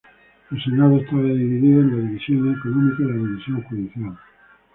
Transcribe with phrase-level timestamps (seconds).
[0.49, 4.17] El Senado estaba dividido en la división económica y la división judicial.